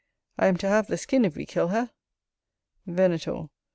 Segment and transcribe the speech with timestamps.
[0.39, 1.91] I am to have the skin if we kill her.
[2.87, 3.49] Venator.